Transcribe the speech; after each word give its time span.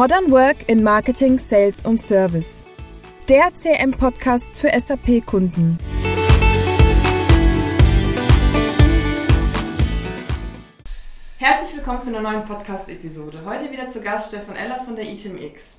Modern 0.00 0.30
Work 0.30 0.66
in 0.66 0.82
Marketing, 0.82 1.36
Sales 1.36 1.84
und 1.84 2.00
Service. 2.00 2.62
Der 3.28 3.50
CM-Podcast 3.54 4.56
für 4.56 4.70
SAP-Kunden. 4.70 5.76
Herzlich 11.36 11.76
willkommen 11.76 12.00
zu 12.00 12.08
einer 12.16 12.22
neuen 12.22 12.46
Podcast-Episode. 12.46 13.42
Heute 13.44 13.70
wieder 13.70 13.90
zu 13.90 14.00
Gast 14.00 14.28
Stefan 14.28 14.56
Eller 14.56 14.82
von 14.82 14.96
der 14.96 15.04
ITMX. 15.04 15.76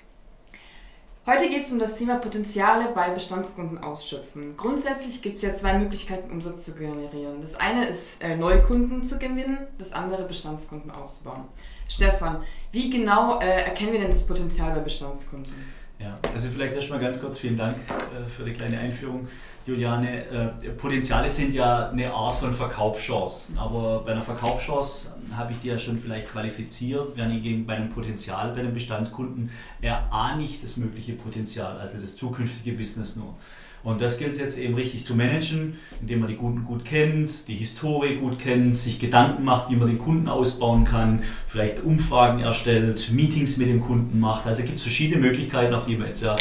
Heute 1.23 1.49
geht 1.49 1.63
es 1.63 1.71
um 1.71 1.77
das 1.77 1.97
Thema 1.97 2.17
Potenziale 2.17 2.89
bei 2.95 3.11
Bestandskunden 3.11 3.77
ausschöpfen. 3.77 4.57
Grundsätzlich 4.57 5.21
gibt 5.21 5.35
es 5.35 5.43
ja 5.43 5.53
zwei 5.53 5.77
Möglichkeiten, 5.77 6.31
Umsatz 6.31 6.65
zu 6.65 6.73
generieren. 6.73 7.41
Das 7.41 7.53
eine 7.55 7.85
ist, 7.85 8.23
äh, 8.23 8.35
Neukunden 8.35 9.03
zu 9.03 9.19
gewinnen, 9.19 9.59
das 9.77 9.93
andere 9.93 10.23
Bestandskunden 10.23 10.89
auszubauen. 10.89 11.43
Stefan, 11.87 12.41
wie 12.71 12.89
genau 12.89 13.39
äh, 13.39 13.65
erkennen 13.65 13.91
wir 13.91 13.99
denn 13.99 14.09
das 14.09 14.25
Potenzial 14.25 14.71
bei 14.71 14.79
Bestandskunden? 14.79 15.53
Ja, 16.01 16.17
also 16.33 16.49
vielleicht 16.49 16.73
erstmal 16.73 16.99
ganz 16.99 17.21
kurz 17.21 17.37
vielen 17.37 17.57
Dank 17.57 17.77
äh, 17.77 18.27
für 18.27 18.43
die 18.43 18.53
kleine 18.53 18.79
Einführung. 18.79 19.27
Juliane, 19.67 20.25
äh, 20.25 20.69
Potenziale 20.71 21.29
sind 21.29 21.53
ja 21.53 21.89
eine 21.89 22.11
Art 22.11 22.35
von 22.35 22.53
Verkaufschance. 22.53 23.45
Aber 23.55 23.99
bei 24.03 24.13
einer 24.13 24.23
Verkaufschance 24.23 25.11
habe 25.35 25.51
ich 25.51 25.59
die 25.59 25.67
ja 25.67 25.77
schon 25.77 25.97
vielleicht 25.97 26.29
qualifiziert, 26.29 27.15
während 27.15 27.33
hingegen 27.33 27.67
bei 27.67 27.75
einem 27.75 27.89
Potenzial, 27.89 28.51
bei 28.53 28.61
einem 28.61 28.73
Bestandskunden 28.73 29.51
erahne 29.81 30.43
ich 30.43 30.61
das 30.61 30.77
mögliche 30.77 31.13
Potenzial, 31.13 31.77
also 31.77 32.01
das 32.01 32.15
zukünftige 32.15 32.75
Business 32.75 33.15
nur. 33.15 33.35
Und 33.83 34.01
das 34.01 34.19
gilt 34.19 34.33
es 34.33 34.39
jetzt 34.39 34.59
eben 34.59 34.75
richtig 34.75 35.05
zu 35.05 35.15
managen, 35.15 35.77
indem 36.01 36.19
man 36.19 36.29
die 36.29 36.35
Kunden 36.35 36.65
gut 36.65 36.85
kennt, 36.85 37.47
die 37.47 37.55
Historie 37.55 38.17
gut 38.17 38.37
kennt, 38.39 38.75
sich 38.75 38.99
Gedanken 38.99 39.43
macht, 39.43 39.71
wie 39.71 39.75
man 39.75 39.87
den 39.87 39.99
Kunden 39.99 40.27
ausbauen 40.27 40.85
kann, 40.85 41.23
vielleicht 41.47 41.83
Umfragen 41.83 42.39
erstellt, 42.39 43.11
Meetings 43.11 43.57
mit 43.57 43.69
dem 43.69 43.81
Kunden 43.81 44.19
macht. 44.19 44.45
Also 44.45 44.63
gibt 44.63 44.77
es 44.77 44.83
verschiedene 44.83 45.21
Möglichkeiten, 45.21 45.73
auf 45.73 45.85
die 45.85 45.99
wir 45.99 46.07
jetzt 46.07 46.23
ja 46.23 46.35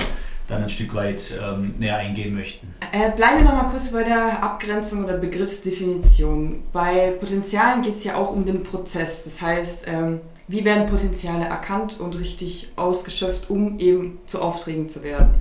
dann 0.51 0.65
ein 0.65 0.69
Stück 0.69 0.95
weit 0.95 1.39
ähm, 1.41 1.75
näher 1.79 1.97
eingehen 1.97 2.35
möchten. 2.35 2.75
Äh, 2.93 3.13
bleiben 3.13 3.39
wir 3.39 3.45
nochmal 3.45 3.69
kurz 3.69 3.91
bei 3.91 4.03
der 4.03 4.43
Abgrenzung 4.43 5.05
oder 5.05 5.17
Begriffsdefinition. 5.17 6.65
Bei 6.73 7.13
Potenzialen 7.21 7.83
geht 7.83 7.99
es 7.99 8.05
ja 8.05 8.17
auch 8.17 8.33
um 8.33 8.45
den 8.45 8.65
Prozess. 8.65 9.23
Das 9.25 9.41
heißt, 9.41 9.85
ähm, 9.87 10.21
wie 10.49 10.65
werden 10.65 10.89
Potenziale 10.89 11.45
erkannt 11.45 12.01
und 12.01 12.19
richtig 12.19 12.73
ausgeschöpft, 12.75 13.49
um 13.49 13.79
eben 13.79 14.19
zu 14.27 14.43
Aufträgen 14.43 14.89
zu 14.89 15.05
werden? 15.05 15.41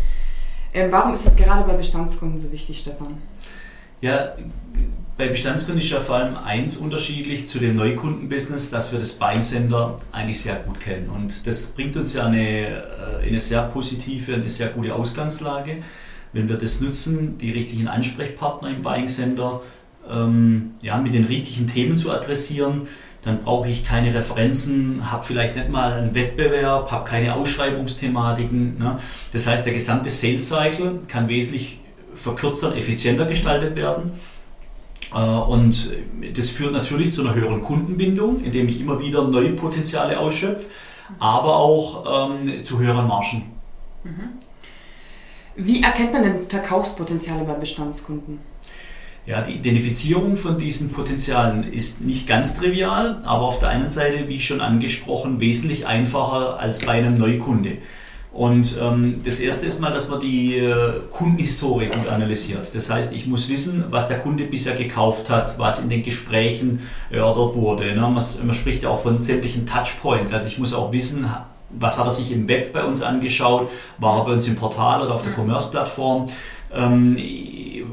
Ähm, 0.74 0.92
warum 0.92 1.14
ist 1.14 1.26
das 1.26 1.36
gerade 1.36 1.68
bei 1.68 1.74
Bestandskunden 1.74 2.38
so 2.38 2.52
wichtig, 2.52 2.80
Stefan? 2.80 3.18
Ja, 4.02 4.36
bei 5.18 5.28
Bestandskunden 5.28 5.82
ist 5.82 5.90
ja 5.90 6.00
vor 6.00 6.16
allem 6.16 6.38
eins 6.38 6.78
unterschiedlich 6.78 7.48
zu 7.48 7.60
dem 7.60 7.76
Neukundenbusiness, 7.76 8.70
dass 8.70 8.94
wir 8.94 9.00
das 9.00 9.14
Buying 9.14 9.42
Center 9.42 10.00
eigentlich 10.14 10.42
sehr 10.42 10.56
gut 10.56 10.80
kennen. 10.80 11.10
Und 11.10 11.46
das 11.46 11.68
bringt 11.68 11.98
uns 11.98 12.14
ja 12.14 12.28
eine, 12.28 12.84
äh, 13.22 13.28
eine 13.28 13.40
sehr 13.42 13.64
positive, 13.64 14.36
eine 14.36 14.50
sehr 14.50 14.70
gute 14.70 14.96
Ausgangslage. 14.96 15.78
Wenn 16.32 16.48
wir 16.48 16.58
das 16.58 16.80
nutzen, 16.80 17.38
die 17.38 17.52
richtigen 17.52 17.88
Ansprechpartner 17.88 18.70
im 18.70 18.82
Buying 18.82 19.10
Center 19.10 19.62
ähm, 20.10 20.76
ja, 20.82 20.98
mit 20.98 21.14
den 21.14 21.26
richtigen 21.26 21.68
Themen 21.68 21.98
zu 21.98 22.12
adressieren, 22.12 22.88
dann 23.24 23.42
brauche 23.42 23.68
ich 23.68 23.84
keine 23.84 24.14
Referenzen, 24.14 25.12
habe 25.12 25.26
vielleicht 25.26 25.56
nicht 25.56 25.70
mal 25.70 25.94
einen 25.94 26.16
Wettbewerb, 26.16 26.92
habe 26.92 27.08
keine 27.08 27.36
Ausschreibungsthematiken. 27.36 28.78
Ne? 28.78 29.00
Das 29.34 29.48
heißt, 29.48 29.66
der 29.66 29.74
gesamte 29.74 30.10
Sales 30.10 30.48
Cycle 30.48 31.02
kann 31.08 31.28
wesentlich 31.28 31.80
verkürzt 32.14 32.64
und 32.64 32.76
effizienter 32.76 33.26
gestaltet 33.26 33.76
werden. 33.76 34.14
Äh, 35.14 35.20
und 35.20 35.92
das 36.36 36.50
führt 36.50 36.74
natürlich 36.74 37.14
zu 37.14 37.22
einer 37.22 37.36
höheren 37.36 37.62
Kundenbindung, 37.62 38.44
indem 38.44 38.70
ich 38.70 38.80
immer 38.80 39.02
wieder 39.02 39.28
neue 39.28 39.52
Potenziale 39.52 40.20
ausschöpfe, 40.20 40.66
aber 41.20 41.58
auch 41.58 42.32
ähm, 42.32 42.64
zu 42.64 42.80
höheren 42.80 43.08
Margen. 43.08 43.52
Mhm. 44.04 44.30
Wie 45.56 45.84
erkennt 45.84 46.14
man 46.14 46.24
denn 46.24 46.40
Verkaufspotenziale 46.48 47.44
bei 47.44 47.54
Bestandskunden? 47.54 48.40
Ja, 49.26 49.42
die 49.42 49.54
Identifizierung 49.54 50.38
von 50.38 50.58
diesen 50.58 50.90
Potenzialen 50.90 51.72
ist 51.72 52.02
nicht 52.02 52.26
ganz 52.28 52.58
trivial, 52.58 53.22
aber 53.26 53.44
auf 53.44 53.60
der 53.60 53.70
einen 53.70 53.90
Seite, 53.90 54.28
wie 54.28 54.40
schon 54.40 54.60
angesprochen, 54.60 55.40
wesentlich 55.40 55.86
einfacher 55.86 56.60
als 56.60 56.84
bei 56.84 56.94
einem 56.94 57.18
Neukunde. 57.18 57.78
Und 58.32 58.78
ähm, 58.80 59.22
das 59.26 59.40
erste 59.40 59.66
ist 59.66 59.80
mal, 59.80 59.92
dass 59.92 60.08
man 60.08 60.20
die 60.20 60.56
äh, 60.58 60.94
Kundenhistorie 61.12 61.88
gut 61.88 62.08
analysiert. 62.08 62.74
Das 62.76 62.90
heißt, 62.90 63.12
ich 63.12 63.26
muss 63.26 63.50
wissen, 63.50 63.86
was 63.90 64.08
der 64.08 64.20
Kunde 64.20 64.44
bisher 64.46 64.76
gekauft 64.76 65.30
hat, 65.30 65.58
was 65.58 65.82
in 65.82 65.90
den 65.90 66.04
Gesprächen 66.04 66.88
erörtert 67.10 67.56
wurde. 67.56 67.86
Ne? 67.96 68.02
Man, 68.02 68.14
man, 68.14 68.54
spricht 68.54 68.84
ja 68.84 68.90
auch 68.90 69.02
von 69.02 69.24
sämtlichen 69.24 69.66
Touchpoints. 69.66 70.32
Also 70.32 70.48
ich 70.48 70.60
muss 70.60 70.76
auch 70.76 70.92
wissen, 70.92 71.28
was 71.72 71.98
hat 71.98 72.06
er 72.06 72.12
sich 72.12 72.32
im 72.32 72.48
Web 72.48 72.72
bei 72.72 72.84
uns 72.84 73.02
angeschaut, 73.02 73.70
war 73.98 74.20
er 74.20 74.26
bei 74.26 74.34
uns 74.34 74.48
im 74.48 74.56
Portal 74.56 75.02
oder 75.02 75.16
auf 75.16 75.24
der 75.24 75.34
Commerce-Plattform. 75.34 76.30
Ähm, 76.74 77.18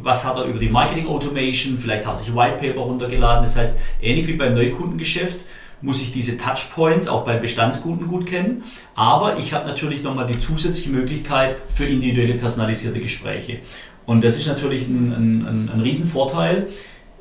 was 0.02 0.24
hat 0.24 0.36
er 0.36 0.44
über 0.44 0.58
die 0.58 0.68
Marketing 0.68 1.06
Automation, 1.08 1.78
vielleicht 1.78 2.06
hat 2.06 2.14
er 2.14 2.18
sich 2.18 2.34
White 2.34 2.58
Paper 2.60 2.80
runtergeladen. 2.80 3.42
Das 3.42 3.56
heißt, 3.56 3.78
ähnlich 4.00 4.26
wie 4.28 4.34
beim 4.34 4.54
Neukundengeschäft 4.54 5.44
muss 5.82 6.00
ich 6.00 6.12
diese 6.12 6.38
Touchpoints 6.38 7.08
auch 7.08 7.24
bei 7.24 7.36
Bestandskunden 7.36 8.06
gut 8.06 8.26
kennen. 8.26 8.64
Aber 8.94 9.38
ich 9.38 9.52
habe 9.52 9.66
natürlich 9.66 10.02
nochmal 10.02 10.26
die 10.26 10.38
zusätzliche 10.38 10.90
Möglichkeit 10.90 11.56
für 11.68 11.84
individuelle 11.84 12.34
personalisierte 12.34 13.00
Gespräche. 13.00 13.58
Und 14.06 14.24
das 14.24 14.38
ist 14.38 14.46
natürlich 14.46 14.86
ein, 14.86 15.12
ein, 15.12 15.70
ein 15.72 15.80
Riesenvorteil, 15.80 16.68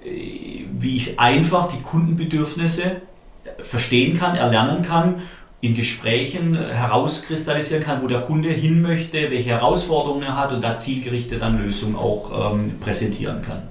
äh, 0.03 0.65
wie 0.71 0.95
ich 0.95 1.19
einfach 1.19 1.67
die 1.71 1.81
Kundenbedürfnisse 1.81 3.01
verstehen 3.61 4.17
kann, 4.17 4.35
erlernen 4.35 4.83
kann, 4.83 5.21
in 5.65 5.73
Gesprächen 5.73 6.55
herauskristallisieren 6.55 7.83
kann, 7.83 8.03
wo 8.03 8.07
der 8.07 8.21
Kunde 8.21 8.49
hin 8.49 8.81
möchte, 8.81 9.31
welche 9.31 9.49
Herausforderungen 9.49 10.23
er 10.23 10.37
hat 10.37 10.51
und 10.51 10.63
da 10.63 10.77
zielgerichtet 10.77 11.41
dann 11.41 11.57
Lösungen 11.57 11.95
auch 11.95 12.53
ähm, 12.53 12.77
präsentieren 12.79 13.41
kann. 13.41 13.63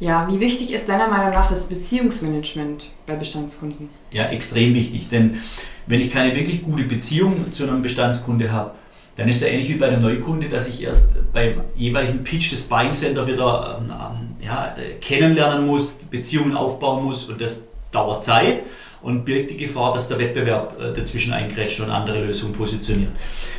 Ja, 0.00 0.28
wie 0.30 0.40
wichtig 0.40 0.72
ist 0.72 0.88
deiner 0.88 1.08
Meinung 1.08 1.32
nach 1.32 1.48
das 1.48 1.68
Beziehungsmanagement 1.68 2.90
bei 3.06 3.14
Bestandskunden? 3.14 3.88
Ja, 4.10 4.26
extrem 4.26 4.74
wichtig, 4.74 5.08
denn 5.08 5.40
wenn 5.86 6.00
ich 6.00 6.10
keine 6.10 6.34
wirklich 6.36 6.62
gute 6.62 6.84
Beziehung 6.84 7.50
zu 7.50 7.62
einem 7.62 7.80
Bestandskunde 7.80 8.52
habe, 8.52 8.72
dann 9.16 9.28
ist 9.28 9.36
es 9.36 9.42
ja 9.42 9.48
ähnlich 9.48 9.68
wie 9.68 9.74
bei 9.74 9.86
einem 9.86 10.02
Neukunde, 10.02 10.48
dass 10.48 10.68
ich 10.68 10.82
erst 10.82 11.12
beim 11.32 11.60
jeweiligen 11.74 12.22
Pitch 12.24 12.52
des 12.52 12.64
Buying 12.64 12.92
Center 12.92 13.26
wieder 13.26 13.80
ähm, 13.80 14.44
ja, 14.44 14.76
kennenlernen 15.00 15.66
muss, 15.66 15.94
Beziehungen 16.10 16.56
aufbauen 16.56 17.04
muss 17.04 17.28
und 17.28 17.40
das 17.40 17.62
dauert 17.92 18.24
Zeit 18.24 18.62
und 19.04 19.26
birgt 19.26 19.50
die 19.50 19.58
Gefahr, 19.58 19.92
dass 19.92 20.08
der 20.08 20.18
Wettbewerb 20.18 20.80
äh, 20.80 20.94
dazwischen 20.94 21.34
eingrätscht 21.34 21.80
und 21.80 21.90
andere 21.90 22.24
Lösungen 22.24 22.54
positioniert. 22.54 23.10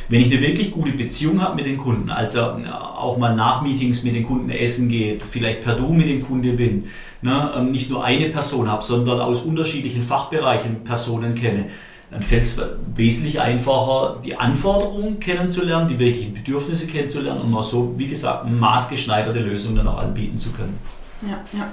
Wenn 0.08 0.20
ich 0.20 0.32
eine 0.32 0.42
wirklich 0.42 0.72
gute 0.72 0.92
Beziehung 0.92 1.40
habe 1.40 1.54
mit 1.54 1.66
den 1.66 1.76
Kunden, 1.76 2.10
also 2.10 2.40
äh, 2.40 2.68
auch 2.68 3.16
mal 3.16 3.34
nach 3.34 3.62
Meetings 3.62 4.02
mit 4.02 4.16
den 4.16 4.26
Kunden 4.26 4.50
essen 4.50 4.88
geht, 4.88 5.22
vielleicht 5.22 5.62
per 5.62 5.76
Du 5.76 5.92
mit 5.92 6.08
dem 6.08 6.20
Kunde 6.20 6.52
bin, 6.54 6.88
ne, 7.22 7.52
ähm, 7.56 7.70
nicht 7.70 7.88
nur 7.88 8.04
eine 8.04 8.28
Person 8.28 8.68
habe, 8.68 8.82
sondern 8.82 9.20
aus 9.20 9.42
unterschiedlichen 9.42 10.02
Fachbereichen 10.02 10.82
Personen 10.82 11.36
kenne, 11.36 11.66
dann 12.10 12.22
fällt 12.22 12.42
es 12.42 12.56
wesentlich 12.94 13.40
einfacher, 13.40 14.20
die 14.24 14.36
Anforderungen 14.36 15.20
kennenzulernen, 15.20 15.88
die 15.88 15.98
wirklichen 15.98 16.34
Bedürfnisse 16.34 16.88
kennenzulernen 16.88 17.40
und 17.40 17.50
mal 17.50 17.62
so, 17.62 17.94
wie 17.96 18.08
gesagt, 18.08 18.50
maßgeschneiderte 18.50 19.40
Lösungen 19.40 19.76
dann 19.76 19.88
auch 19.88 19.98
anbieten 19.98 20.38
zu 20.38 20.50
können. 20.50 20.78
Ja, 21.22 21.42
ja. 21.56 21.68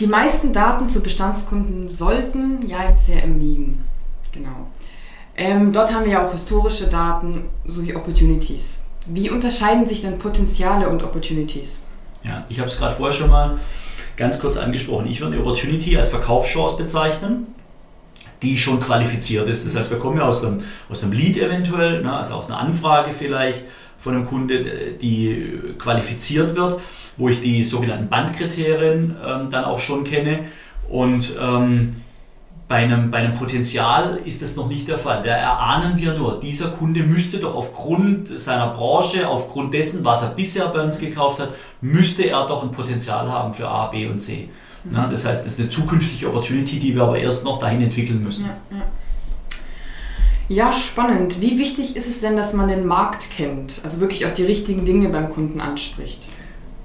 Die 0.00 0.06
meisten 0.08 0.52
Daten 0.52 0.88
zu 0.88 1.00
Bestandskunden 1.00 1.88
sollten 1.88 2.66
ja 2.66 2.82
im 2.82 2.96
CRM 2.96 3.38
liegen. 3.38 3.84
Genau. 4.32 4.68
Ähm, 5.36 5.72
dort 5.72 5.92
haben 5.92 6.04
wir 6.04 6.12
ja 6.12 6.26
auch 6.26 6.32
historische 6.32 6.88
Daten 6.88 7.44
sowie 7.66 7.94
Opportunities. 7.94 8.82
Wie 9.06 9.30
unterscheiden 9.30 9.86
sich 9.86 10.02
denn 10.02 10.18
Potenziale 10.18 10.88
und 10.88 11.02
Opportunities? 11.02 11.80
Ja, 12.24 12.44
ich 12.48 12.58
habe 12.58 12.68
es 12.68 12.78
gerade 12.78 12.94
vorher 12.94 13.14
schon 13.14 13.30
mal 13.30 13.58
ganz 14.16 14.40
kurz 14.40 14.56
angesprochen. 14.56 15.06
Ich 15.06 15.20
würde 15.20 15.34
eine 15.34 15.42
Opportunity 15.42 15.96
als 15.96 16.08
Verkaufschance 16.08 16.76
bezeichnen, 16.76 17.46
die 18.42 18.58
schon 18.58 18.80
qualifiziert 18.80 19.48
ist. 19.48 19.66
Das 19.66 19.76
heißt, 19.76 19.90
wir 19.90 19.98
kommen 19.98 20.18
ja 20.18 20.24
aus 20.24 20.44
einem, 20.44 20.62
aus 20.88 21.02
einem 21.02 21.12
Lead 21.12 21.36
eventuell, 21.36 22.02
ne, 22.02 22.16
also 22.16 22.34
aus 22.34 22.48
einer 22.48 22.58
Anfrage 22.58 23.12
vielleicht 23.12 23.64
von 24.04 24.14
einem 24.14 24.26
Kunde, 24.26 24.62
die 25.00 25.52
qualifiziert 25.78 26.54
wird 26.54 26.80
wo 27.16 27.28
ich 27.28 27.40
die 27.40 27.64
sogenannten 27.64 28.08
Bandkriterien 28.08 29.16
ähm, 29.24 29.50
dann 29.50 29.64
auch 29.64 29.78
schon 29.78 30.04
kenne. 30.04 30.40
Und 30.88 31.34
ähm, 31.40 31.96
bei 32.66 32.76
einem, 32.76 33.10
bei 33.10 33.18
einem 33.18 33.34
Potenzial 33.34 34.20
ist 34.24 34.42
das 34.42 34.56
noch 34.56 34.68
nicht 34.68 34.88
der 34.88 34.98
Fall. 34.98 35.22
Da 35.22 35.30
erahnen 35.30 35.98
wir 35.98 36.14
nur, 36.14 36.40
dieser 36.40 36.68
Kunde 36.70 37.02
müsste 37.02 37.38
doch 37.38 37.54
aufgrund 37.54 38.38
seiner 38.38 38.68
Branche, 38.68 39.28
aufgrund 39.28 39.74
dessen, 39.74 40.04
was 40.04 40.22
er 40.22 40.30
bisher 40.30 40.68
bei 40.68 40.82
uns 40.82 40.98
gekauft 40.98 41.40
hat, 41.40 41.50
müsste 41.80 42.22
er 42.24 42.46
doch 42.46 42.62
ein 42.62 42.72
Potenzial 42.72 43.30
haben 43.30 43.52
für 43.52 43.68
A, 43.68 43.88
B 43.88 44.06
und 44.08 44.18
C. 44.18 44.48
Mhm. 44.84 44.94
Ja, 44.94 45.06
das 45.06 45.26
heißt, 45.26 45.44
das 45.44 45.52
ist 45.52 45.60
eine 45.60 45.68
zukünftige 45.68 46.28
Opportunity, 46.28 46.78
die 46.78 46.94
wir 46.94 47.02
aber 47.02 47.18
erst 47.18 47.44
noch 47.44 47.58
dahin 47.58 47.82
entwickeln 47.82 48.22
müssen. 48.22 48.46
Ja, 48.46 48.78
ja. 48.78 48.82
Ja, 50.48 50.72
spannend. 50.72 51.40
Wie 51.40 51.58
wichtig 51.58 51.96
ist 51.96 52.06
es 52.06 52.20
denn, 52.20 52.36
dass 52.36 52.52
man 52.52 52.68
den 52.68 52.86
Markt 52.86 53.30
kennt? 53.30 53.80
Also 53.82 54.00
wirklich 54.00 54.26
auch 54.26 54.34
die 54.34 54.44
richtigen 54.44 54.84
Dinge 54.84 55.08
beim 55.08 55.30
Kunden 55.30 55.60
anspricht? 55.60 56.20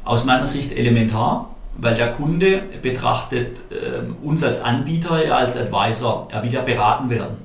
aus 0.10 0.26
meiner 0.26 0.48
Sicht 0.48 0.72
elementar, 0.72 1.56
weil 1.78 1.96
der 1.96 2.12
Kunde 2.14 2.64
betrachtet 2.82 3.60
äh, 3.70 4.26
uns 4.26 4.44
als 4.44 4.62
Anbieter 4.62 5.24
ja 5.24 5.36
als 5.36 5.56
Advisor. 5.56 6.28
Er 6.32 6.44
will 6.44 6.52
ja 6.52 6.62
beraten 6.62 7.10
werden. 7.12 7.38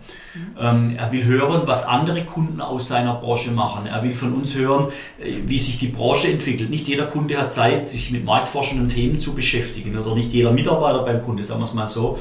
Ähm, 0.58 0.96
er 0.96 1.12
will 1.12 1.24
hören, 1.24 1.62
was 1.66 1.86
andere 1.86 2.24
Kunden 2.24 2.60
aus 2.60 2.88
seiner 2.88 3.14
Branche 3.14 3.52
machen. 3.52 3.86
Er 3.86 4.02
will 4.02 4.14
von 4.14 4.32
uns 4.32 4.56
hören, 4.56 4.88
äh, 5.20 5.34
wie 5.46 5.58
sich 5.58 5.78
die 5.78 5.88
Branche 5.88 6.32
entwickelt. 6.32 6.70
Nicht 6.70 6.88
jeder 6.88 7.04
Kunde 7.04 7.36
hat 7.36 7.52
Zeit, 7.52 7.86
sich 7.86 8.10
mit 8.10 8.24
marktforschenden 8.24 8.88
Themen 8.88 9.20
zu 9.20 9.34
beschäftigen 9.34 9.96
oder 9.96 10.14
nicht 10.14 10.32
jeder 10.32 10.52
Mitarbeiter 10.52 11.02
beim 11.02 11.22
Kunde, 11.22 11.44
sagen 11.44 11.60
wir 11.60 11.64
es 11.64 11.74
mal 11.74 11.86
so. 11.86 12.18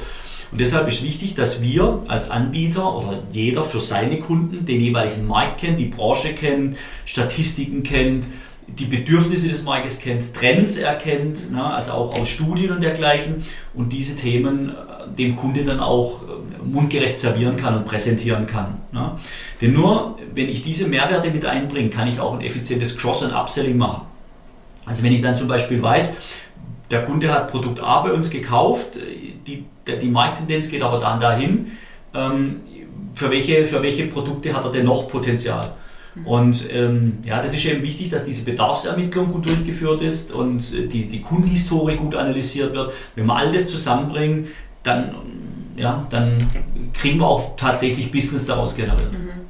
Und 0.50 0.60
deshalb 0.60 0.88
ist 0.88 1.02
wichtig, 1.02 1.34
dass 1.34 1.62
wir 1.62 2.02
als 2.08 2.30
Anbieter 2.30 2.96
oder 2.96 3.22
jeder 3.32 3.64
für 3.64 3.80
seine 3.80 4.18
Kunden 4.20 4.64
den 4.66 4.80
jeweiligen 4.80 5.26
Markt 5.26 5.58
kennt, 5.60 5.78
die 5.78 5.86
Branche 5.86 6.34
kennt, 6.34 6.76
Statistiken 7.04 7.82
kennt, 7.82 8.24
die 8.66 8.86
Bedürfnisse 8.86 9.48
des 9.48 9.64
Marktes 9.64 10.00
kennt, 10.00 10.34
Trends 10.34 10.76
erkennt, 10.76 11.50
ne, 11.52 11.62
also 11.62 11.92
auch 11.92 12.18
aus 12.18 12.28
Studien 12.28 12.72
und 12.72 12.82
dergleichen 12.82 13.44
und 13.74 13.92
diese 13.92 14.16
Themen 14.16 14.70
äh, 14.70 15.16
dem 15.16 15.36
Kunden 15.36 15.66
dann 15.66 15.80
auch 15.80 16.22
äh, 16.22 16.64
mundgerecht 16.64 17.18
servieren 17.18 17.56
kann 17.56 17.76
und 17.76 17.84
präsentieren 17.84 18.46
kann. 18.46 18.78
Ne. 18.92 19.12
Denn 19.60 19.72
nur 19.72 20.18
wenn 20.34 20.48
ich 20.48 20.64
diese 20.64 20.88
Mehrwerte 20.88 21.30
mit 21.30 21.44
einbringe, 21.44 21.90
kann 21.90 22.08
ich 22.08 22.20
auch 22.20 22.34
ein 22.34 22.40
effizientes 22.40 22.96
Cross- 22.96 23.22
und 23.22 23.32
Upselling 23.32 23.76
machen. 23.76 24.02
Also 24.86 25.02
wenn 25.02 25.12
ich 25.12 25.22
dann 25.22 25.36
zum 25.36 25.48
Beispiel 25.48 25.82
weiß, 25.82 26.16
der 26.90 27.04
Kunde 27.04 27.32
hat 27.32 27.48
Produkt 27.48 27.80
A 27.80 28.00
bei 28.00 28.12
uns 28.12 28.30
gekauft, 28.30 28.98
die, 29.46 29.64
die 29.86 30.08
Markttendenz 30.08 30.68
geht 30.68 30.82
aber 30.82 30.98
dann 30.98 31.20
dahin, 31.20 31.72
ähm, 32.14 32.60
für 33.14 33.30
welche, 33.30 33.66
für 33.66 33.82
welche 33.82 34.06
Produkte 34.06 34.54
hat 34.54 34.64
er 34.64 34.72
denn 34.72 34.84
noch 34.84 35.08
Potenzial? 35.08 35.74
Und 36.24 36.72
ähm, 36.72 37.18
ja, 37.24 37.42
das 37.42 37.54
ist 37.54 37.64
eben 37.64 37.82
wichtig, 37.82 38.10
dass 38.10 38.24
diese 38.24 38.44
Bedarfsermittlung 38.44 39.32
gut 39.32 39.46
durchgeführt 39.46 40.00
ist 40.00 40.30
und 40.30 40.72
äh, 40.72 40.86
die, 40.86 41.08
die 41.08 41.20
Kundenhistorie 41.22 41.96
gut 41.96 42.14
analysiert 42.14 42.72
wird. 42.72 42.92
Wenn 43.16 43.26
wir 43.26 43.34
all 43.34 43.52
das 43.52 43.66
zusammenbringen, 43.66 44.46
dann, 44.84 45.16
ja, 45.76 46.06
dann 46.10 46.38
kriegen 46.92 47.18
wir 47.18 47.26
auch 47.26 47.56
tatsächlich 47.56 48.12
Business 48.12 48.46
daraus 48.46 48.76
generiert. 48.76 49.12
Mhm. 49.12 49.18
mhm. 49.18 49.43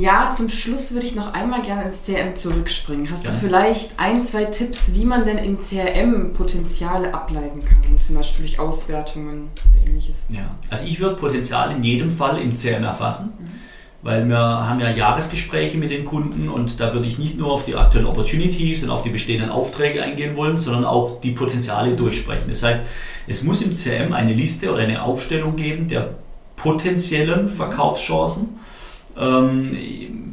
Ja, 0.00 0.32
zum 0.34 0.48
Schluss 0.48 0.92
würde 0.92 1.06
ich 1.06 1.14
noch 1.14 1.34
einmal 1.34 1.60
gerne 1.60 1.84
ins 1.84 2.02
CRM 2.04 2.34
zurückspringen. 2.34 3.10
Hast 3.10 3.26
ja. 3.26 3.32
du 3.32 3.36
vielleicht 3.38 3.92
ein, 3.98 4.26
zwei 4.26 4.44
Tipps, 4.44 4.94
wie 4.94 5.04
man 5.04 5.26
denn 5.26 5.36
im 5.36 5.58
CRM 5.58 6.32
Potenziale 6.32 7.12
ableiten 7.12 7.62
kann, 7.64 8.00
zum 8.00 8.16
Beispiel 8.16 8.46
durch 8.46 8.58
Auswertungen 8.58 9.50
oder 9.70 9.90
ähnliches? 9.90 10.26
Ja, 10.30 10.56
also 10.70 10.86
ich 10.86 11.00
würde 11.00 11.16
Potenzial 11.16 11.76
in 11.76 11.84
jedem 11.84 12.10
Fall 12.10 12.40
im 12.40 12.56
CRM 12.56 12.84
erfassen. 12.84 13.34
Mhm 13.38 13.70
weil 14.02 14.26
wir 14.26 14.38
haben 14.38 14.80
ja 14.80 14.90
Jahresgespräche 14.90 15.76
mit 15.76 15.90
den 15.90 16.06
Kunden 16.06 16.48
und 16.48 16.80
da 16.80 16.94
würde 16.94 17.06
ich 17.06 17.18
nicht 17.18 17.36
nur 17.36 17.52
auf 17.52 17.66
die 17.66 17.74
aktuellen 17.74 18.06
Opportunities 18.06 18.82
und 18.82 18.88
auf 18.88 19.02
die 19.02 19.10
bestehenden 19.10 19.50
Aufträge 19.50 20.02
eingehen 20.02 20.36
wollen, 20.36 20.56
sondern 20.56 20.86
auch 20.86 21.20
die 21.20 21.32
Potenziale 21.32 21.94
durchsprechen. 21.96 22.48
Das 22.48 22.62
heißt, 22.62 22.82
es 23.26 23.42
muss 23.42 23.60
im 23.60 23.74
CM 23.74 24.14
eine 24.14 24.32
Liste 24.32 24.72
oder 24.72 24.82
eine 24.82 25.02
Aufstellung 25.02 25.56
geben 25.56 25.88
der 25.88 26.14
potenziellen 26.56 27.48
Verkaufschancen. 27.48 28.58
Ähm, 29.20 29.68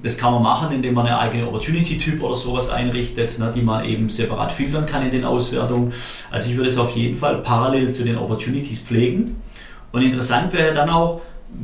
das 0.03 0.17
kann 0.17 0.31
man 0.31 0.43
machen, 0.43 0.73
indem 0.73 0.93
man 0.93 1.05
eine 1.05 1.19
eigene 1.19 1.47
Opportunity-Typ 1.47 2.21
oder 2.21 2.35
sowas 2.35 2.69
einrichtet, 2.69 3.37
ne, 3.39 3.51
die 3.53 3.61
man 3.61 3.83
eben 3.83 4.09
separat 4.09 4.51
filtern 4.51 4.85
kann 4.85 5.03
in 5.03 5.11
den 5.11 5.25
Auswertungen. 5.25 5.93
Also 6.31 6.49
ich 6.49 6.55
würde 6.55 6.69
es 6.69 6.77
auf 6.77 6.95
jeden 6.95 7.17
Fall 7.17 7.39
parallel 7.39 7.91
zu 7.91 8.03
den 8.03 8.17
Opportunities 8.17 8.79
pflegen. 8.79 9.41
Und 9.91 10.03
interessant 10.03 10.53
wäre 10.53 10.73
dann 10.73 10.89
auch, 10.89 11.21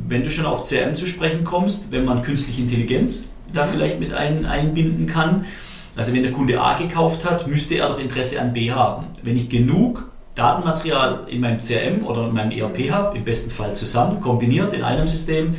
wenn 0.08 0.24
du 0.24 0.30
schon 0.30 0.46
auf 0.46 0.64
CRM 0.64 0.96
zu 0.96 1.06
sprechen 1.06 1.44
kommst, 1.44 1.90
wenn 1.90 2.04
man 2.04 2.22
künstliche 2.22 2.60
Intelligenz 2.62 3.28
da 3.52 3.64
vielleicht 3.64 4.00
mit 4.00 4.12
ein, 4.12 4.46
einbinden 4.46 5.06
kann. 5.06 5.46
Also 5.96 6.12
wenn 6.12 6.22
der 6.22 6.32
Kunde 6.32 6.60
A 6.60 6.74
gekauft 6.74 7.24
hat, 7.24 7.46
müsste 7.46 7.76
er 7.76 7.88
doch 7.88 8.00
Interesse 8.00 8.40
an 8.40 8.52
B 8.52 8.72
haben. 8.72 9.06
Wenn 9.22 9.36
ich 9.36 9.48
genug 9.48 10.10
Datenmaterial 10.34 11.26
in 11.28 11.40
meinem 11.40 11.60
CRM 11.60 12.04
oder 12.04 12.26
in 12.26 12.34
meinem 12.34 12.50
ERP 12.50 12.90
habe, 12.90 13.16
im 13.16 13.24
besten 13.24 13.50
Fall 13.50 13.76
zusammen, 13.76 14.20
kombiniert 14.20 14.72
in 14.72 14.82
einem 14.82 15.06
System, 15.06 15.54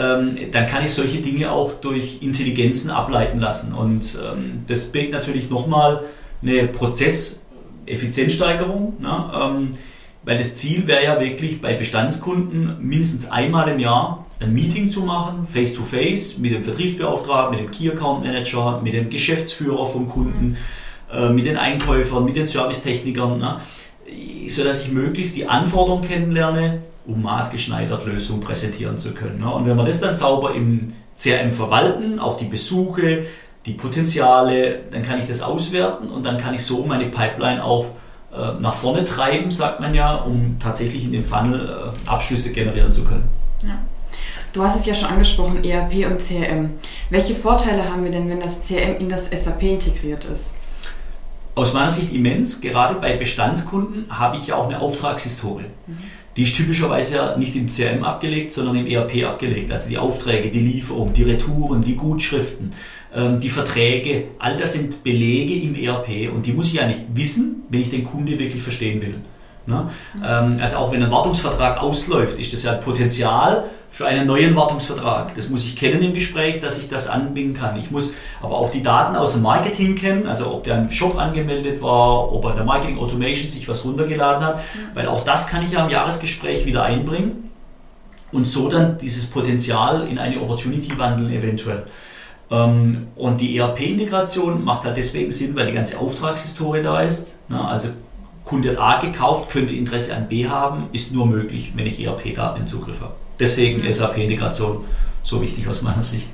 ähm, 0.00 0.38
dann 0.52 0.66
kann 0.66 0.84
ich 0.84 0.92
solche 0.92 1.20
Dinge 1.20 1.52
auch 1.52 1.72
durch 1.72 2.22
Intelligenzen 2.22 2.90
ableiten 2.90 3.40
lassen. 3.40 3.74
Und 3.74 4.18
ähm, 4.22 4.64
das 4.66 4.86
birgt 4.86 5.12
natürlich 5.12 5.50
nochmal 5.50 6.04
eine 6.42 6.68
Prozesseffizienzsteigerung. 6.68 8.94
Ne? 9.00 9.30
Ähm, 9.34 9.72
weil 10.22 10.38
das 10.38 10.56
Ziel 10.56 10.86
wäre 10.86 11.02
ja 11.02 11.20
wirklich 11.20 11.60
bei 11.60 11.74
Bestandskunden 11.74 12.76
mindestens 12.80 13.30
einmal 13.30 13.68
im 13.68 13.78
Jahr 13.78 14.26
ein 14.38 14.52
Meeting 14.52 14.90
zu 14.90 15.02
machen, 15.02 15.46
face 15.46 15.74
to 15.74 15.82
face, 15.82 16.38
mit 16.38 16.52
dem 16.52 16.62
Vertriebsbeauftragten, 16.62 17.56
mit 17.56 17.66
dem 17.66 17.70
Key 17.70 17.90
Account 17.90 18.24
Manager, 18.24 18.80
mit 18.82 18.94
dem 18.94 19.10
Geschäftsführer 19.10 19.86
vom 19.86 20.08
Kunden, 20.08 20.56
äh, 21.12 21.30
mit 21.30 21.46
den 21.46 21.56
Einkäufern, 21.56 22.24
mit 22.24 22.36
den 22.36 22.46
Servicetechnikern, 22.46 23.38
ne? 23.38 23.60
sodass 24.48 24.84
ich 24.84 24.92
möglichst 24.92 25.36
die 25.36 25.46
Anforderungen 25.46 26.06
kennenlerne, 26.06 26.80
um 27.10 27.22
maßgeschneidert 27.22 28.06
Lösungen 28.06 28.40
präsentieren 28.40 28.98
zu 28.98 29.12
können. 29.12 29.40
Ne? 29.40 29.52
Und 29.52 29.66
wenn 29.66 29.76
wir 29.76 29.84
das 29.84 30.00
dann 30.00 30.14
sauber 30.14 30.54
im 30.54 30.94
CRM 31.18 31.52
verwalten, 31.52 32.18
auch 32.18 32.36
die 32.36 32.46
Besuche, 32.46 33.26
die 33.66 33.72
Potenziale, 33.72 34.80
dann 34.90 35.02
kann 35.02 35.18
ich 35.18 35.26
das 35.26 35.42
auswerten 35.42 36.08
und 36.08 36.24
dann 36.24 36.38
kann 36.38 36.54
ich 36.54 36.64
so 36.64 36.84
meine 36.84 37.06
Pipeline 37.06 37.62
auch 37.62 37.86
äh, 38.32 38.60
nach 38.60 38.74
vorne 38.74 39.04
treiben, 39.04 39.50
sagt 39.50 39.80
man 39.80 39.94
ja, 39.94 40.14
um 40.14 40.58
tatsächlich 40.60 41.04
in 41.04 41.12
dem 41.12 41.24
Funnel 41.24 41.92
äh, 42.06 42.08
Abschlüsse 42.08 42.52
generieren 42.52 42.92
zu 42.92 43.04
können. 43.04 43.28
Ja. 43.62 43.78
Du 44.52 44.64
hast 44.64 44.76
es 44.76 44.86
ja 44.86 44.94
schon 44.94 45.08
angesprochen, 45.08 45.62
ERP 45.62 46.10
und 46.10 46.20
CRM. 46.20 46.70
Welche 47.10 47.34
Vorteile 47.34 47.88
haben 47.88 48.02
wir 48.02 48.10
denn, 48.10 48.28
wenn 48.28 48.40
das 48.40 48.60
CRM 48.62 48.96
in 48.98 49.08
das 49.08 49.26
SAP 49.26 49.62
integriert 49.62 50.24
ist? 50.24 50.56
Aus 51.54 51.72
meiner 51.72 51.90
Sicht 51.90 52.12
immens. 52.12 52.60
Gerade 52.60 52.94
bei 52.94 53.16
Bestandskunden 53.16 54.06
habe 54.08 54.36
ich 54.36 54.48
ja 54.48 54.56
auch 54.56 54.66
eine 54.66 54.80
Auftragshistorie. 54.80 55.66
Mhm. 55.86 55.98
Die 56.36 56.44
ist 56.44 56.56
typischerweise 56.56 57.16
ja 57.16 57.36
nicht 57.36 57.56
im 57.56 57.66
CRM 57.68 58.04
abgelegt, 58.04 58.52
sondern 58.52 58.76
im 58.76 58.86
ERP 58.86 59.24
abgelegt. 59.24 59.70
Also 59.72 59.88
die 59.88 59.98
Aufträge, 59.98 60.50
die 60.50 60.60
Lieferung, 60.60 61.12
die 61.12 61.24
Retouren, 61.24 61.82
die 61.82 61.96
Gutschriften. 61.96 62.72
Ähm, 63.14 63.40
die 63.40 63.50
Verträge, 63.50 64.28
all 64.38 64.56
das 64.56 64.74
sind 64.74 65.02
Belege 65.02 65.54
im 65.54 65.74
ERP 65.74 66.32
und 66.32 66.46
die 66.46 66.52
muss 66.52 66.68
ich 66.68 66.74
ja 66.74 66.86
nicht 66.86 67.00
wissen, 67.14 67.64
wenn 67.68 67.80
ich 67.80 67.90
den 67.90 68.04
Kunde 68.04 68.38
wirklich 68.38 68.62
verstehen 68.62 69.02
will. 69.02 69.16
Ne? 69.70 69.90
Mhm. 70.14 70.60
Also 70.60 70.76
auch 70.78 70.92
wenn 70.92 71.02
ein 71.02 71.10
Wartungsvertrag 71.10 71.82
ausläuft, 71.82 72.38
ist 72.38 72.52
das 72.52 72.64
ja 72.64 72.72
ein 72.72 72.80
Potenzial 72.80 73.64
für 73.90 74.06
einen 74.06 74.26
neuen 74.26 74.54
Wartungsvertrag. 74.54 75.34
Das 75.34 75.48
muss 75.48 75.64
ich 75.64 75.76
kennen 75.76 76.02
im 76.02 76.14
Gespräch, 76.14 76.60
dass 76.60 76.78
ich 76.78 76.88
das 76.88 77.08
anbinden 77.08 77.54
kann. 77.54 77.78
Ich 77.78 77.90
muss 77.90 78.14
aber 78.40 78.56
auch 78.56 78.70
die 78.70 78.82
Daten 78.82 79.16
aus 79.16 79.34
dem 79.34 79.42
Marketing 79.42 79.96
kennen, 79.96 80.26
also 80.26 80.52
ob 80.52 80.64
der 80.64 80.78
im 80.78 80.90
Shop 80.90 81.18
angemeldet 81.18 81.82
war, 81.82 82.32
ob 82.32 82.44
er 82.44 82.54
der 82.54 82.64
Marketing 82.64 82.98
Automation 82.98 83.50
sich 83.50 83.68
was 83.68 83.84
runtergeladen 83.84 84.46
hat, 84.46 84.60
weil 84.94 85.08
auch 85.08 85.24
das 85.24 85.48
kann 85.48 85.64
ich 85.64 85.72
ja 85.72 85.84
im 85.84 85.90
Jahresgespräch 85.90 86.66
wieder 86.66 86.84
einbringen 86.84 87.50
und 88.32 88.46
so 88.46 88.68
dann 88.68 88.96
dieses 88.98 89.26
Potenzial 89.26 90.06
in 90.08 90.18
eine 90.18 90.40
Opportunity 90.40 90.96
wandeln 90.96 91.32
eventuell. 91.32 91.84
Ähm, 92.50 93.08
und 93.16 93.40
die 93.40 93.56
ERP-Integration 93.56 94.64
macht 94.64 94.84
halt 94.84 94.96
deswegen 94.96 95.30
Sinn, 95.30 95.54
weil 95.56 95.66
die 95.66 95.72
ganze 95.72 95.98
Auftragshistorie 95.98 96.82
da 96.82 97.00
ist. 97.00 97.38
Also 97.48 97.90
Kunde 98.50 98.70
hat 98.70 98.78
A 98.78 98.98
gekauft, 98.98 99.48
könnte 99.50 99.74
Interesse 99.74 100.14
an 100.16 100.28
B 100.28 100.48
haben, 100.48 100.88
ist 100.92 101.12
nur 101.12 101.26
möglich, 101.26 101.72
wenn 101.76 101.86
ich 101.86 102.04
ERP-Daten 102.04 102.62
im 102.62 102.66
Zugriff 102.66 103.00
habe. 103.00 103.14
Deswegen 103.38 103.80
mhm. 103.80 103.92
SAP-Integration 103.92 104.84
so 105.22 105.40
wichtig 105.40 105.68
aus 105.68 105.82
meiner 105.82 106.02
Sicht. 106.02 106.28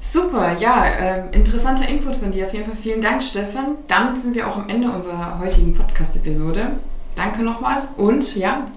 Super, 0.00 0.56
ja, 0.56 0.84
äh, 0.84 1.22
interessanter 1.32 1.88
Input 1.88 2.16
von 2.16 2.30
dir. 2.30 2.46
Auf 2.46 2.54
jeden 2.54 2.66
Fall 2.66 2.76
vielen 2.80 3.02
Dank, 3.02 3.20
Stefan. 3.20 3.76
Damit 3.88 4.18
sind 4.18 4.36
wir 4.36 4.46
auch 4.46 4.56
am 4.56 4.68
Ende 4.68 4.88
unserer 4.90 5.40
heutigen 5.40 5.74
Podcast-Episode. 5.74 6.68
Danke 7.16 7.42
nochmal 7.42 7.88
und 7.96 8.36
ja, 8.36 8.68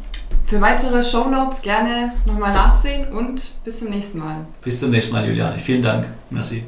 für 0.48 0.60
weitere 0.60 1.04
Shownotes 1.04 1.62
gerne 1.62 2.14
nochmal 2.26 2.54
nachsehen 2.54 3.08
und 3.10 3.52
bis 3.66 3.80
zum 3.80 3.90
nächsten 3.90 4.18
Mal. 4.18 4.46
Bis 4.64 4.80
zum 4.80 4.90
nächsten 4.90 5.14
Mal, 5.14 5.28
Juliane. 5.28 5.60
Vielen 5.60 5.84
Dank. 5.84 6.08
Merci. 6.32 6.64